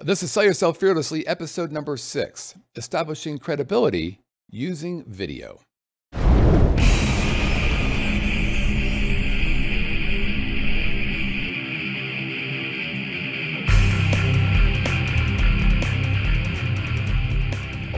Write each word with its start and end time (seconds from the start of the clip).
This 0.00 0.22
is 0.22 0.30
Sell 0.30 0.44
Yourself 0.44 0.78
Fearlessly, 0.78 1.26
episode 1.26 1.72
number 1.72 1.96
six 1.96 2.54
Establishing 2.76 3.38
Credibility 3.38 4.20
Using 4.48 5.02
Video. 5.02 5.60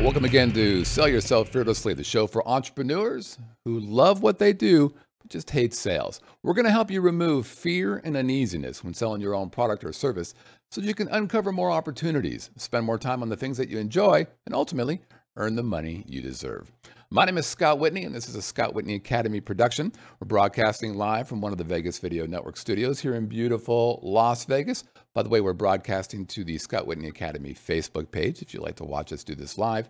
Welcome 0.01 0.25
again 0.25 0.53
to 0.53 0.87
Sell 0.87 1.07
Yourself 1.07 1.51
Fearlessly, 1.51 1.93
the 1.93 2.03
show 2.03 2.27
for 2.27 2.49
entrepreneurs 2.49 3.39
who 3.67 3.79
love 3.79 4.23
what 4.23 4.39
they 4.39 4.55
do 4.55 4.95
just 5.31 5.51
hates 5.51 5.79
sales. 5.79 6.21
We're 6.43 6.55
going 6.55 6.67
to 6.67 6.73
help 6.73 6.91
you 6.91 7.01
remove 7.01 7.47
fear 7.47 8.03
and 8.05 8.17
uneasiness 8.17 8.85
when 8.85 8.93
selling 8.93 9.21
your 9.21 9.35
own 9.35 9.49
product 9.49 9.85
or 9.85 9.93
service 9.93 10.35
so 10.71 10.81
you 10.81 10.95
can 10.95 11.09
uncover 11.09 11.53
more 11.53 11.71
opportunities, 11.71 12.51
spend 12.57 12.85
more 12.85 12.99
time 12.99 13.23
on 13.23 13.29
the 13.29 13.37
things 13.37 13.57
that 13.57 13.69
you 13.69 13.79
enjoy, 13.79 14.27
and 14.45 14.55
ultimately 14.55 15.01
earn 15.41 15.57
the 15.57 15.63
money 15.63 16.05
you 16.07 16.21
deserve. 16.21 16.71
My 17.09 17.25
name 17.25 17.39
is 17.39 17.47
Scott 17.47 17.79
Whitney, 17.79 18.05
and 18.05 18.15
this 18.15 18.29
is 18.29 18.37
a 18.37 18.43
Scott 18.43 18.75
Whitney 18.75 18.95
Academy 18.95 19.41
production. 19.41 19.91
We're 20.21 20.27
broadcasting 20.27 20.99
live 20.99 21.29
from 21.29 21.41
one 21.41 21.51
of 21.51 21.57
the 21.57 21.65
Vegas 21.65 21.99
Video 21.99 22.27
Network 22.27 22.59
studios 22.59 23.01
here 23.01 23.15
in 23.15 23.27
beautiful 23.27 24.01
Las 24.03 24.45
Vegas. 24.45 24.85
By 25.15 25.23
the 25.23 25.31
way, 25.31 25.41
we're 25.41 25.55
broadcasting 25.55 26.27
to 26.27 26.45
the 26.45 26.59
Scott 26.59 26.87
Whitney 26.87 27.09
Academy 27.09 27.55
Facebook 27.55 28.11
page 28.11 28.43
if 28.43 28.53
you'd 28.53 28.63
like 28.63 28.77
to 28.77 28.85
watch 28.85 29.15
us 29.15 29.25
do 29.25 29.35
this 29.35 29.57
live. 29.57 29.89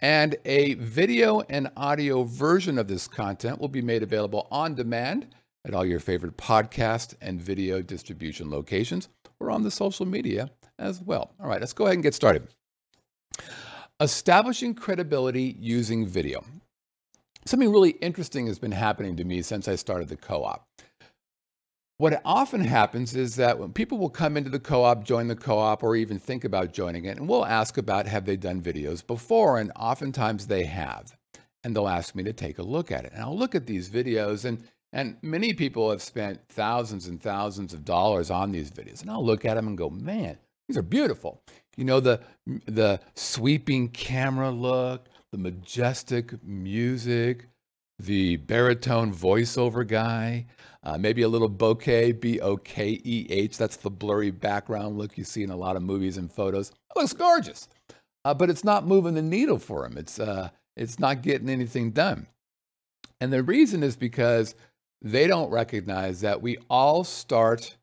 And 0.00 0.34
a 0.44 0.74
video 0.74 1.42
and 1.48 1.70
audio 1.76 2.24
version 2.24 2.76
of 2.76 2.88
this 2.88 3.06
content 3.06 3.60
will 3.60 3.68
be 3.68 3.82
made 3.82 4.02
available 4.02 4.48
on 4.50 4.74
demand 4.74 5.28
at 5.64 5.72
all 5.72 5.86
your 5.86 6.00
favorite 6.00 6.36
podcast 6.36 7.14
and 7.20 7.40
video 7.40 7.80
distribution 7.80 8.50
locations 8.50 9.08
or 9.38 9.52
on 9.52 9.62
the 9.62 9.70
social 9.70 10.04
media 10.04 10.50
as 10.80 11.00
well. 11.00 11.32
All 11.38 11.46
right, 11.46 11.60
let's 11.60 11.74
go 11.74 11.84
ahead 11.84 11.94
and 11.94 12.02
get 12.02 12.14
started. 12.14 12.48
Establishing 14.00 14.74
credibility 14.74 15.56
using 15.60 16.06
video. 16.06 16.42
Something 17.44 17.70
really 17.70 17.90
interesting 17.90 18.46
has 18.46 18.58
been 18.58 18.72
happening 18.72 19.14
to 19.16 19.24
me 19.24 19.42
since 19.42 19.68
I 19.68 19.74
started 19.74 20.08
the 20.08 20.16
co 20.16 20.42
op. 20.42 20.66
What 21.98 22.22
often 22.24 22.62
happens 22.62 23.14
is 23.14 23.36
that 23.36 23.58
when 23.58 23.74
people 23.74 23.98
will 23.98 24.08
come 24.08 24.38
into 24.38 24.48
the 24.48 24.58
co 24.58 24.84
op, 24.84 25.04
join 25.04 25.28
the 25.28 25.36
co 25.36 25.58
op, 25.58 25.82
or 25.82 25.96
even 25.96 26.18
think 26.18 26.44
about 26.44 26.72
joining 26.72 27.04
it, 27.04 27.18
and 27.18 27.28
we'll 27.28 27.44
ask 27.44 27.76
about 27.76 28.06
have 28.06 28.24
they 28.24 28.38
done 28.38 28.62
videos 28.62 29.06
before, 29.06 29.58
and 29.58 29.70
oftentimes 29.76 30.46
they 30.46 30.64
have. 30.64 31.14
And 31.62 31.76
they'll 31.76 31.86
ask 31.86 32.14
me 32.14 32.22
to 32.22 32.32
take 32.32 32.58
a 32.58 32.62
look 32.62 32.90
at 32.90 33.04
it. 33.04 33.12
And 33.12 33.22
I'll 33.22 33.36
look 33.36 33.54
at 33.54 33.66
these 33.66 33.90
videos, 33.90 34.46
and, 34.46 34.64
and 34.94 35.18
many 35.20 35.52
people 35.52 35.90
have 35.90 36.00
spent 36.00 36.40
thousands 36.48 37.06
and 37.06 37.20
thousands 37.20 37.74
of 37.74 37.84
dollars 37.84 38.30
on 38.30 38.50
these 38.50 38.70
videos. 38.70 39.02
And 39.02 39.10
I'll 39.10 39.26
look 39.26 39.44
at 39.44 39.56
them 39.56 39.66
and 39.66 39.76
go, 39.76 39.90
man, 39.90 40.38
these 40.68 40.78
are 40.78 40.82
beautiful. 40.82 41.42
You 41.80 41.86
know, 41.86 41.98
the, 41.98 42.20
the 42.66 43.00
sweeping 43.14 43.88
camera 43.88 44.50
look, 44.50 45.06
the 45.32 45.38
majestic 45.38 46.44
music, 46.44 47.46
the 47.98 48.36
baritone 48.36 49.14
voiceover 49.14 49.86
guy, 49.88 50.44
uh, 50.82 50.98
maybe 50.98 51.22
a 51.22 51.28
little 51.28 51.48
bokeh, 51.48 52.20
B 52.20 52.38
O 52.40 52.58
K 52.58 53.00
E 53.02 53.26
H. 53.30 53.56
That's 53.56 53.76
the 53.76 53.88
blurry 53.88 54.30
background 54.30 54.98
look 54.98 55.16
you 55.16 55.24
see 55.24 55.42
in 55.42 55.48
a 55.48 55.56
lot 55.56 55.74
of 55.74 55.82
movies 55.82 56.18
and 56.18 56.30
photos. 56.30 56.68
It 56.68 57.00
looks 57.00 57.14
gorgeous, 57.14 57.66
uh, 58.26 58.34
but 58.34 58.50
it's 58.50 58.62
not 58.62 58.86
moving 58.86 59.14
the 59.14 59.22
needle 59.22 59.58
for 59.58 59.86
him. 59.86 59.96
It's, 59.96 60.20
uh, 60.20 60.50
it's 60.76 60.98
not 60.98 61.22
getting 61.22 61.48
anything 61.48 61.92
done. 61.92 62.26
And 63.22 63.32
the 63.32 63.42
reason 63.42 63.82
is 63.82 63.96
because 63.96 64.54
they 65.00 65.26
don't 65.26 65.50
recognize 65.50 66.20
that 66.20 66.42
we 66.42 66.58
all 66.68 67.04
start 67.04 67.78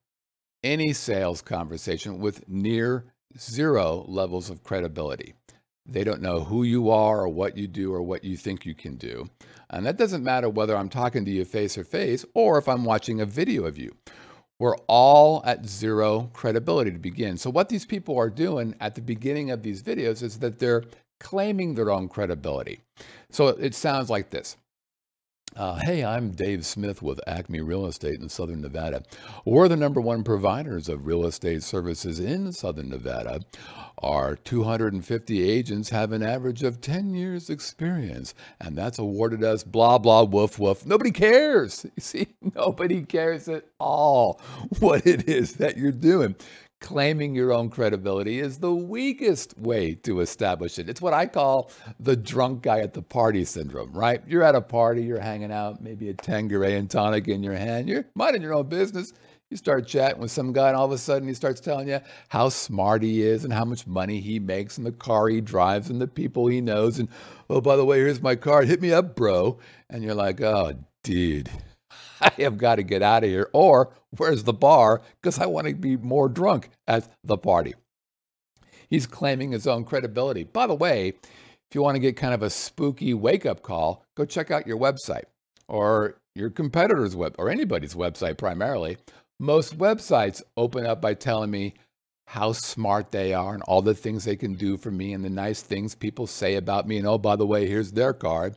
any 0.64 0.94
sales 0.94 1.42
conversation 1.42 2.20
with 2.20 2.48
near 2.48 3.06
zero 3.40 4.06
levels 4.08 4.50
of 4.50 4.64
credibility. 4.64 5.34
They 5.86 6.04
don't 6.04 6.22
know 6.22 6.44
who 6.44 6.64
you 6.64 6.90
are 6.90 7.22
or 7.22 7.30
what 7.30 7.58
you 7.58 7.68
do 7.68 7.94
or 7.94 8.02
what 8.02 8.24
you 8.24 8.36
think 8.36 8.66
you 8.66 8.76
can 8.76 8.96
do. 8.96 9.30
And 9.70 9.86
that 9.86 9.98
doesn't 9.98 10.24
matter 10.24 10.50
whether 10.50 10.76
I'm 10.76 10.90
talking 10.90 11.24
to 11.26 11.32
you 11.32 11.46
face 11.46 11.76
to 11.76 11.84
face 11.84 12.26
or 12.34 12.58
if 12.58 12.68
I'm 12.68 12.84
watching 12.84 13.22
a 13.22 13.26
video 13.26 13.66
of 13.66 13.78
you. 13.78 13.96
We're 14.60 14.78
all 14.88 15.44
at 15.46 15.66
zero 15.66 16.30
credibility 16.34 16.92
to 16.92 16.98
begin. 16.98 17.38
So, 17.38 17.50
what 17.50 17.70
these 17.70 17.86
people 17.86 18.18
are 18.18 18.30
doing 18.30 18.76
at 18.80 18.96
the 18.96 19.02
beginning 19.02 19.52
of 19.52 19.62
these 19.62 19.84
videos 19.84 20.24
is 20.24 20.40
that 20.40 20.58
they're 20.58 20.84
claiming 21.20 21.76
their 21.76 21.92
own 21.92 22.10
credibility. 22.10 22.82
So, 23.30 23.50
it 23.50 23.76
sounds 23.76 24.10
like 24.10 24.32
this 24.32 24.58
uh, 25.58 25.76
hey, 25.76 26.06
I'm 26.06 26.32
Dave 26.32 26.66
Smith 26.66 27.02
with 27.02 27.20
Acme 27.26 27.62
Real 27.62 27.88
Estate 27.88 28.20
in 28.22 28.30
Southern 28.30 28.62
Nevada. 28.62 29.02
We're 29.44 29.68
the 29.68 29.76
number 29.76 30.00
one 30.00 30.24
providers 30.24 30.88
of 30.88 31.08
real 31.08 31.26
estate 31.26 31.64
services 31.64 32.20
in 32.20 32.54
Southern 32.54 32.90
Nevada. 32.90 33.40
Our 33.98 34.36
250 34.36 35.50
agents 35.50 35.90
have 35.90 36.12
an 36.12 36.22
average 36.22 36.62
of 36.62 36.80
10 36.80 37.16
years 37.16 37.50
experience, 37.50 38.36
and 38.62 38.78
that's 38.78 39.00
awarded 39.00 39.44
us 39.44 39.64
blah, 39.64 39.98
blah, 39.98 40.24
woof, 40.24 40.60
woof. 40.60 40.86
Nobody 40.86 41.10
cares. 41.10 41.84
You 41.86 41.92
see, 42.02 42.28
nobody 42.56 43.02
cares 43.02 43.50
at 43.50 43.66
all 43.80 44.40
what 44.78 45.08
it 45.08 45.28
is 45.28 45.54
that 45.54 45.76
you're 45.76 45.92
doing 45.92 46.36
claiming 46.80 47.34
your 47.34 47.52
own 47.54 47.70
credibility 47.70 48.40
is 48.40 48.60
the 48.60 48.74
weakest 48.74 49.58
way 49.58 49.96
to 49.96 50.20
establish 50.20 50.78
it. 50.78 50.90
It's 50.90 51.02
what 51.02 51.14
I 51.14 51.26
call 51.26 51.72
the 52.00 52.16
drunk 52.16 52.62
guy 52.62 52.80
at 52.80 52.94
the 52.94 53.02
party 53.02 53.46
syndrome, 53.46 53.92
right? 53.92 54.22
You're 54.28 54.44
at 54.44 54.56
a 54.56 54.62
party, 54.62 55.04
you're 55.04 55.20
hanging 55.20 55.52
out, 55.52 55.82
maybe 55.82 56.10
a 56.10 56.14
Tanqueray 56.14 56.76
and 56.78 56.90
tonic 56.90 57.28
in 57.28 57.44
your 57.44 57.56
hand, 57.56 57.90
you're 57.90 58.06
minding 58.16 58.42
your 58.42 58.54
own 58.54 58.68
business. 58.70 59.14
You 59.50 59.56
start 59.56 59.88
chatting 59.88 60.20
with 60.20 60.30
some 60.30 60.52
guy, 60.52 60.68
and 60.68 60.76
all 60.76 60.86
of 60.86 60.92
a 60.92 60.98
sudden 60.98 61.26
he 61.26 61.34
starts 61.34 61.62
telling 61.62 61.88
you 61.88 62.02
how 62.28 62.50
smart 62.50 63.02
he 63.02 63.22
is 63.22 63.46
and 63.46 63.54
how 63.54 63.64
much 63.64 63.88
money 63.88 64.20
he 64.20 64.40
makes 64.40 64.78
and 64.78 64.86
the 64.86 64.92
car 64.92 65.30
he 65.30 65.40
drives 65.40 65.90
and 65.90 66.02
the 66.02 66.08
people 66.08 66.48
he 66.48 66.60
knows. 66.60 67.00
And 67.00 67.08
oh, 67.50 67.62
by 67.62 67.78
the 67.78 67.86
way, 67.86 68.00
here's 68.00 68.22
my 68.22 68.36
card. 68.36 68.68
Hit 68.68 68.82
me 68.82 68.92
up, 68.92 69.16
bro. 69.16 69.58
And 69.90 70.04
you're 70.04 70.16
like, 70.16 70.42
oh, 70.42 70.74
dude, 71.02 71.50
I 72.22 72.32
have 72.40 72.58
got 72.58 72.76
to 72.76 72.84
get 72.84 73.02
out 73.02 73.24
of 73.24 73.30
here. 73.30 73.50
Or 73.54 73.94
where's 74.16 74.44
the 74.44 74.54
bar? 74.54 75.02
Because 75.22 75.40
I 75.40 75.46
want 75.46 75.68
to 75.68 75.74
be 75.74 75.98
more 75.98 76.30
drunk 76.30 76.70
at 76.88 77.08
the 77.24 77.38
party. 77.38 77.76
He's 78.90 79.06
claiming 79.06 79.52
his 79.52 79.68
own 79.68 79.84
credibility. 79.84 80.44
By 80.44 80.68
the 80.68 80.76
way, 80.76 81.10
if 81.10 81.76
you 81.76 81.82
want 81.82 81.96
to 81.96 82.00
get 82.00 82.16
kind 82.16 82.34
of 82.34 82.42
a 82.42 82.50
spooky 82.50 83.14
wake 83.14 83.46
up 83.46 83.62
call, 83.62 84.06
go 84.16 84.26
check 84.26 84.52
out 84.52 84.68
your 84.68 84.78
website 84.78 85.26
or 85.68 86.16
your 86.36 86.50
competitor's 86.50 87.16
web 87.16 87.36
or 87.38 87.50
anybody's 87.50 87.96
website 87.96 88.38
primarily. 88.38 88.98
Most 89.40 89.78
websites 89.78 90.42
open 90.56 90.86
up 90.86 91.02
by 91.02 91.14
telling 91.14 91.52
me 91.52 91.74
how 92.28 92.52
smart 92.52 93.12
they 93.12 93.34
are 93.34 93.54
and 93.54 93.64
all 93.64 93.82
the 93.82 93.94
things 93.94 94.26
they 94.26 94.36
can 94.36 94.54
do 94.54 94.78
for 94.78 94.92
me 94.92 95.14
and 95.14 95.24
the 95.24 95.30
nice 95.30 95.62
things 95.62 95.96
people 95.96 96.28
say 96.28 96.56
about 96.56 96.88
me. 96.88 96.98
And 96.98 97.08
oh, 97.08 97.18
by 97.18 97.36
the 97.36 97.48
way, 97.48 97.68
here's 97.68 97.92
their 97.92 98.14
card. 98.14 98.56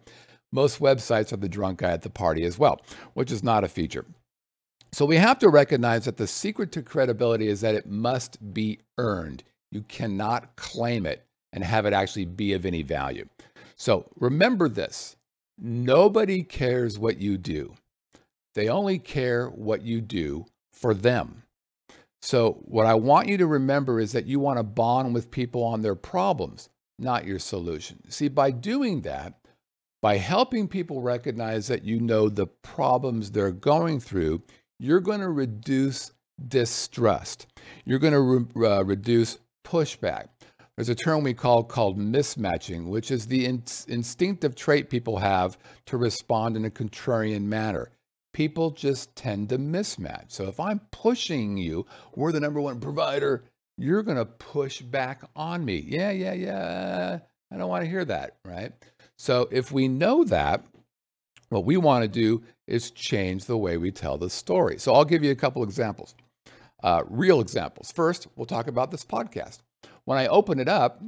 Most 0.52 0.80
websites 0.80 1.32
are 1.32 1.36
the 1.36 1.48
drunk 1.48 1.80
guy 1.80 1.90
at 1.90 2.02
the 2.02 2.10
party 2.10 2.44
as 2.44 2.58
well, 2.58 2.80
which 3.14 3.30
is 3.30 3.42
not 3.42 3.64
a 3.64 3.68
feature. 3.68 4.04
So 4.92 5.06
we 5.06 5.16
have 5.16 5.38
to 5.38 5.48
recognize 5.48 6.04
that 6.06 6.16
the 6.16 6.26
secret 6.26 6.72
to 6.72 6.82
credibility 6.82 7.46
is 7.46 7.60
that 7.60 7.76
it 7.76 7.86
must 7.86 8.52
be 8.52 8.80
earned. 8.98 9.44
You 9.70 9.82
cannot 9.82 10.56
claim 10.56 11.06
it 11.06 11.24
and 11.52 11.62
have 11.62 11.86
it 11.86 11.92
actually 11.92 12.24
be 12.24 12.52
of 12.52 12.66
any 12.66 12.82
value. 12.82 13.28
So 13.76 14.10
remember 14.16 14.68
this 14.68 15.16
nobody 15.58 16.42
cares 16.42 16.98
what 16.98 17.20
you 17.20 17.38
do, 17.38 17.74
they 18.54 18.68
only 18.68 18.98
care 18.98 19.48
what 19.48 19.82
you 19.82 20.00
do 20.00 20.46
for 20.72 20.94
them. 20.94 21.44
So, 22.22 22.62
what 22.66 22.86
I 22.86 22.94
want 22.94 23.28
you 23.28 23.38
to 23.38 23.46
remember 23.46 23.98
is 23.98 24.12
that 24.12 24.26
you 24.26 24.40
want 24.40 24.58
to 24.58 24.62
bond 24.62 25.14
with 25.14 25.30
people 25.30 25.64
on 25.64 25.80
their 25.80 25.94
problems, 25.94 26.68
not 26.98 27.24
your 27.24 27.38
solution. 27.38 28.10
See, 28.10 28.28
by 28.28 28.50
doing 28.50 29.00
that, 29.02 29.34
by 30.02 30.16
helping 30.16 30.68
people 30.68 31.02
recognize 31.02 31.68
that 31.68 31.84
you 31.84 32.00
know 32.00 32.28
the 32.28 32.46
problems 32.46 33.30
they're 33.30 33.50
going 33.52 34.00
through, 34.00 34.42
you're 34.78 35.00
going 35.00 35.20
to 35.20 35.28
reduce 35.28 36.12
distrust. 36.48 37.46
You're 37.84 37.98
going 37.98 38.14
to 38.14 38.20
re- 38.20 38.66
uh, 38.66 38.82
reduce 38.84 39.38
pushback. 39.64 40.28
There's 40.76 40.88
a 40.88 40.94
term 40.94 41.22
we 41.22 41.34
call 41.34 41.62
called 41.64 41.98
mismatching, 41.98 42.86
which 42.86 43.10
is 43.10 43.26
the 43.26 43.44
in- 43.44 43.64
instinctive 43.88 44.54
trait 44.54 44.88
people 44.88 45.18
have 45.18 45.58
to 45.86 45.98
respond 45.98 46.56
in 46.56 46.64
a 46.64 46.70
contrarian 46.70 47.42
manner. 47.42 47.90
People 48.32 48.70
just 48.70 49.14
tend 49.14 49.50
to 49.50 49.58
mismatch. 49.58 50.32
So 50.32 50.46
if 50.46 50.58
I'm 50.58 50.80
pushing 50.92 51.58
you, 51.58 51.84
we're 52.14 52.32
the 52.32 52.40
number 52.40 52.60
one 52.60 52.80
provider, 52.80 53.44
you're 53.76 54.02
going 54.02 54.16
to 54.16 54.24
push 54.24 54.80
back 54.80 55.22
on 55.36 55.64
me. 55.64 55.84
Yeah, 55.86 56.12
yeah, 56.12 56.32
yeah. 56.32 57.18
I 57.52 57.56
don't 57.56 57.68
want 57.68 57.84
to 57.84 57.90
hear 57.90 58.04
that, 58.06 58.36
right? 58.44 58.72
So 59.20 59.48
if 59.50 59.70
we 59.70 59.86
know 59.86 60.24
that, 60.24 60.64
what 61.50 61.66
we 61.66 61.76
want 61.76 62.04
to 62.04 62.08
do 62.08 62.42
is 62.66 62.90
change 62.90 63.44
the 63.44 63.58
way 63.58 63.76
we 63.76 63.90
tell 63.90 64.16
the 64.16 64.30
story. 64.30 64.78
So 64.78 64.94
I'll 64.94 65.04
give 65.04 65.22
you 65.22 65.30
a 65.30 65.36
couple 65.36 65.62
examples, 65.62 66.14
uh, 66.82 67.02
real 67.06 67.42
examples. 67.42 67.92
First, 67.92 68.28
we'll 68.34 68.46
talk 68.46 68.66
about 68.66 68.90
this 68.90 69.04
podcast. 69.04 69.58
When 70.06 70.16
I 70.16 70.26
open 70.28 70.58
it 70.58 70.70
up, 70.70 71.02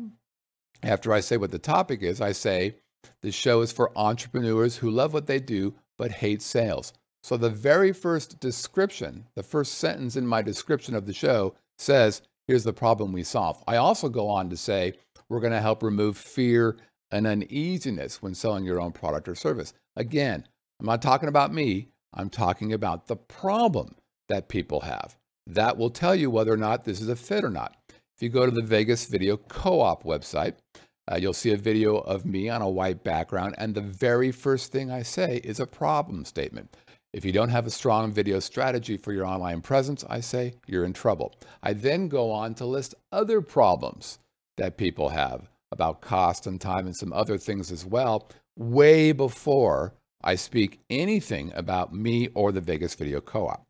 after 0.82 1.10
I 1.10 1.20
say 1.20 1.38
what 1.38 1.52
the 1.52 1.58
topic 1.58 2.02
is, 2.02 2.20
I 2.20 2.32
say, 2.32 2.74
this 3.22 3.34
show 3.34 3.62
is 3.62 3.72
for 3.72 3.96
entrepreneurs 3.96 4.76
who 4.76 4.90
love 4.90 5.14
what 5.14 5.26
they 5.26 5.40
do 5.40 5.72
but 5.96 6.12
hate 6.12 6.42
sales. 6.42 6.92
So 7.22 7.38
the 7.38 7.48
very 7.48 7.94
first 7.94 8.40
description, 8.40 9.24
the 9.36 9.42
first 9.42 9.76
sentence 9.76 10.16
in 10.16 10.26
my 10.26 10.42
description 10.42 10.94
of 10.94 11.06
the 11.06 11.14
show 11.14 11.54
says, 11.78 12.20
here's 12.46 12.64
the 12.64 12.74
problem 12.74 13.10
we 13.14 13.22
solve. 13.22 13.64
I 13.66 13.76
also 13.76 14.10
go 14.10 14.28
on 14.28 14.50
to 14.50 14.56
say 14.58 14.92
we're 15.30 15.40
going 15.40 15.54
to 15.54 15.62
help 15.62 15.82
remove 15.82 16.18
fear 16.18 16.76
and 17.12 17.26
uneasiness 17.26 18.22
when 18.22 18.34
selling 18.34 18.64
your 18.64 18.80
own 18.80 18.92
product 18.92 19.28
or 19.28 19.34
service. 19.34 19.74
Again, 19.94 20.48
I'm 20.80 20.86
not 20.86 21.02
talking 21.02 21.28
about 21.28 21.52
me, 21.52 21.88
I'm 22.14 22.30
talking 22.30 22.72
about 22.72 23.06
the 23.06 23.16
problem 23.16 23.94
that 24.28 24.48
people 24.48 24.80
have. 24.80 25.16
That 25.46 25.76
will 25.76 25.90
tell 25.90 26.14
you 26.14 26.30
whether 26.30 26.52
or 26.52 26.56
not 26.56 26.84
this 26.84 27.00
is 27.00 27.08
a 27.08 27.16
fit 27.16 27.44
or 27.44 27.50
not. 27.50 27.76
If 27.90 28.22
you 28.22 28.28
go 28.28 28.46
to 28.46 28.52
the 28.52 28.62
Vegas 28.62 29.06
Video 29.06 29.36
Co 29.36 29.80
op 29.80 30.04
website, 30.04 30.54
uh, 31.10 31.16
you'll 31.16 31.32
see 31.32 31.52
a 31.52 31.56
video 31.56 31.96
of 31.96 32.24
me 32.24 32.48
on 32.48 32.62
a 32.62 32.70
white 32.70 33.02
background, 33.02 33.54
and 33.58 33.74
the 33.74 33.80
very 33.80 34.30
first 34.30 34.70
thing 34.72 34.90
I 34.90 35.02
say 35.02 35.40
is 35.42 35.58
a 35.60 35.66
problem 35.66 36.24
statement. 36.24 36.76
If 37.12 37.24
you 37.24 37.32
don't 37.32 37.50
have 37.50 37.66
a 37.66 37.70
strong 37.70 38.12
video 38.12 38.38
strategy 38.38 38.96
for 38.96 39.12
your 39.12 39.26
online 39.26 39.60
presence, 39.60 40.04
I 40.08 40.20
say 40.20 40.54
you're 40.66 40.84
in 40.84 40.94
trouble. 40.94 41.34
I 41.62 41.74
then 41.74 42.08
go 42.08 42.30
on 42.30 42.54
to 42.54 42.64
list 42.64 42.94
other 43.10 43.42
problems 43.42 44.18
that 44.56 44.78
people 44.78 45.10
have 45.10 45.50
about 45.72 46.00
cost 46.00 46.46
and 46.46 46.60
time 46.60 46.86
and 46.86 46.96
some 46.96 47.12
other 47.12 47.38
things 47.38 47.72
as 47.72 47.84
well, 47.84 48.28
way 48.56 49.10
before 49.10 49.94
I 50.22 50.36
speak 50.36 50.80
anything 50.88 51.52
about 51.54 51.92
me 51.92 52.28
or 52.34 52.52
the 52.52 52.60
Vegas 52.60 52.94
Video 52.94 53.20
Co 53.20 53.48
op. 53.48 53.64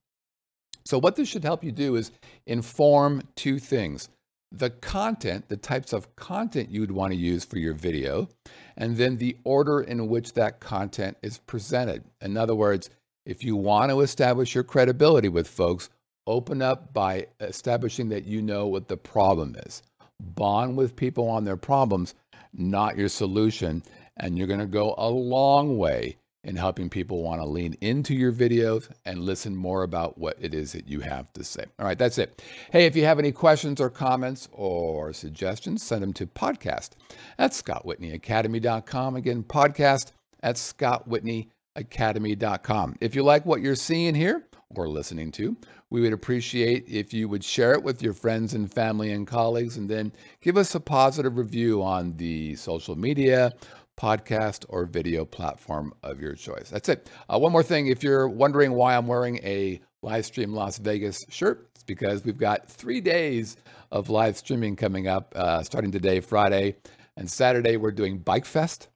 So, 0.84 0.98
what 0.98 1.16
this 1.16 1.28
should 1.28 1.44
help 1.44 1.64
you 1.64 1.72
do 1.72 1.96
is 1.96 2.10
inform 2.46 3.22
two 3.36 3.58
things 3.58 4.08
the 4.54 4.68
content, 4.68 5.48
the 5.48 5.56
types 5.56 5.94
of 5.94 6.14
content 6.14 6.70
you 6.70 6.80
would 6.80 6.90
want 6.90 7.12
to 7.12 7.18
use 7.18 7.44
for 7.44 7.56
your 7.56 7.72
video, 7.72 8.28
and 8.76 8.96
then 8.96 9.16
the 9.16 9.36
order 9.44 9.80
in 9.80 10.08
which 10.08 10.34
that 10.34 10.60
content 10.60 11.16
is 11.22 11.38
presented. 11.38 12.04
In 12.20 12.36
other 12.36 12.54
words, 12.54 12.90
if 13.24 13.42
you 13.42 13.56
want 13.56 13.90
to 13.90 14.00
establish 14.00 14.54
your 14.54 14.64
credibility 14.64 15.28
with 15.28 15.48
folks, 15.48 15.88
open 16.26 16.60
up 16.60 16.92
by 16.92 17.26
establishing 17.40 18.10
that 18.10 18.26
you 18.26 18.42
know 18.42 18.66
what 18.66 18.88
the 18.88 18.96
problem 18.96 19.56
is. 19.66 19.82
Bond 20.20 20.76
with 20.76 20.96
people 20.96 21.28
on 21.28 21.44
their 21.44 21.56
problems, 21.56 22.14
not 22.52 22.96
your 22.96 23.08
solution, 23.08 23.82
and 24.16 24.36
you're 24.36 24.46
going 24.46 24.60
to 24.60 24.66
go 24.66 24.94
a 24.98 25.08
long 25.08 25.78
way 25.78 26.16
in 26.44 26.56
helping 26.56 26.90
people 26.90 27.22
want 27.22 27.40
to 27.40 27.46
lean 27.46 27.76
into 27.80 28.14
your 28.14 28.32
videos 28.32 28.90
and 29.04 29.20
listen 29.20 29.54
more 29.54 29.84
about 29.84 30.18
what 30.18 30.36
it 30.40 30.52
is 30.54 30.72
that 30.72 30.88
you 30.88 30.98
have 31.00 31.32
to 31.32 31.44
say. 31.44 31.64
All 31.78 31.86
right, 31.86 31.98
that's 31.98 32.18
it. 32.18 32.42
Hey, 32.72 32.86
if 32.86 32.96
you 32.96 33.04
have 33.04 33.20
any 33.20 33.30
questions 33.30 33.80
or 33.80 33.88
comments 33.90 34.48
or 34.52 35.12
suggestions, 35.12 35.84
send 35.84 36.02
them 36.02 36.12
to 36.14 36.26
podcast 36.26 36.90
at 37.38 37.52
scottwhitneyacademy.com. 37.52 39.14
Again, 39.16 39.44
podcast 39.44 40.10
at 40.42 40.56
scottwhitneyacademy.com. 40.56 42.96
If 43.00 43.14
you 43.14 43.22
like 43.22 43.46
what 43.46 43.60
you're 43.60 43.76
seeing 43.76 44.16
here 44.16 44.44
or 44.74 44.88
listening 44.88 45.30
to, 45.32 45.56
we 45.90 46.00
would 46.00 46.12
appreciate 46.12 46.84
if 46.88 47.12
you 47.12 47.28
would 47.28 47.44
share 47.44 47.72
it 47.72 47.82
with 47.82 48.02
your 48.02 48.12
friends 48.12 48.54
and 48.54 48.72
family 48.72 49.12
and 49.12 49.26
colleagues, 49.26 49.76
and 49.76 49.88
then 49.88 50.12
give 50.40 50.56
us 50.56 50.74
a 50.74 50.80
positive 50.80 51.36
review 51.36 51.82
on 51.82 52.16
the 52.16 52.54
social 52.56 52.96
media 52.96 53.52
podcast 53.98 54.64
or 54.68 54.86
video 54.86 55.24
platform 55.24 55.92
of 56.02 56.20
your 56.20 56.34
choice. 56.34 56.70
That's 56.70 56.88
it. 56.88 57.10
Uh, 57.28 57.38
one 57.38 57.52
more 57.52 57.62
thing 57.62 57.86
if 57.86 58.02
you're 58.02 58.28
wondering 58.28 58.72
why 58.72 58.96
I'm 58.96 59.06
wearing 59.06 59.38
a 59.44 59.80
Livestream 60.04 60.54
Las 60.54 60.78
Vegas 60.78 61.24
shirt, 61.28 61.68
it's 61.74 61.84
because 61.84 62.24
we've 62.24 62.38
got 62.38 62.68
three 62.68 63.00
days 63.00 63.56
of 63.90 64.08
live 64.08 64.36
streaming 64.36 64.76
coming 64.76 65.06
up 65.06 65.32
uh, 65.36 65.62
starting 65.62 65.92
today, 65.92 66.20
Friday, 66.20 66.76
and 67.16 67.30
Saturday. 67.30 67.76
We're 67.76 67.92
doing 67.92 68.18
Bike 68.18 68.46
Fest, 68.46 68.88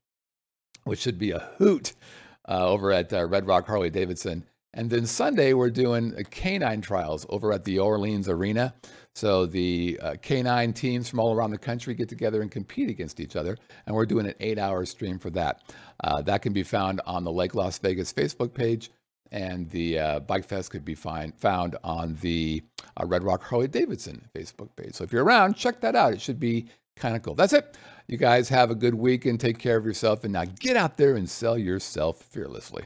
which 0.84 1.00
should 1.00 1.18
be 1.18 1.30
a 1.30 1.50
hoot 1.58 1.92
uh, 2.48 2.66
over 2.66 2.90
at 2.92 3.12
uh, 3.12 3.26
Red 3.26 3.46
Rock 3.46 3.66
Harley 3.66 3.90
Davidson. 3.90 4.44
And 4.76 4.90
then 4.90 5.06
Sunday, 5.06 5.54
we're 5.54 5.70
doing 5.70 6.12
canine 6.30 6.82
trials 6.82 7.24
over 7.30 7.50
at 7.50 7.64
the 7.64 7.78
Orleans 7.78 8.28
Arena. 8.28 8.74
So 9.14 9.46
the 9.46 9.98
uh, 10.02 10.14
canine 10.20 10.74
teams 10.74 11.08
from 11.08 11.18
all 11.18 11.34
around 11.34 11.50
the 11.50 11.58
country 11.58 11.94
get 11.94 12.10
together 12.10 12.42
and 12.42 12.50
compete 12.50 12.90
against 12.90 13.18
each 13.18 13.36
other, 13.36 13.56
and 13.86 13.96
we're 13.96 14.04
doing 14.04 14.26
an 14.26 14.34
eight-hour 14.38 14.84
stream 14.84 15.18
for 15.18 15.30
that. 15.30 15.62
Uh, 16.04 16.20
that 16.22 16.42
can 16.42 16.52
be 16.52 16.62
found 16.62 17.00
on 17.06 17.24
the 17.24 17.32
Lake 17.32 17.54
Las 17.54 17.78
Vegas 17.78 18.12
Facebook 18.12 18.52
page, 18.52 18.90
and 19.32 19.70
the 19.70 19.98
uh, 19.98 20.20
Bike 20.20 20.44
Fest 20.44 20.70
could 20.70 20.84
be 20.84 20.94
find, 20.94 21.34
found 21.34 21.76
on 21.82 22.18
the 22.20 22.62
uh, 23.00 23.06
Red 23.06 23.24
Rock 23.24 23.42
Harley 23.42 23.68
Davidson 23.68 24.28
Facebook 24.34 24.68
page. 24.76 24.92
So 24.92 25.04
if 25.04 25.12
you're 25.12 25.24
around, 25.24 25.56
check 25.56 25.80
that 25.80 25.96
out. 25.96 26.12
It 26.12 26.20
should 26.20 26.38
be 26.38 26.66
kind 26.96 27.16
of 27.16 27.22
cool. 27.22 27.34
That's 27.34 27.54
it. 27.54 27.78
You 28.08 28.18
guys 28.18 28.50
have 28.50 28.70
a 28.70 28.74
good 28.74 28.94
week 28.94 29.24
and 29.24 29.40
take 29.40 29.58
care 29.58 29.78
of 29.78 29.86
yourself. 29.86 30.24
And 30.24 30.34
now 30.34 30.44
get 30.60 30.76
out 30.76 30.98
there 30.98 31.16
and 31.16 31.28
sell 31.28 31.56
yourself 31.56 32.20
fearlessly. 32.20 32.84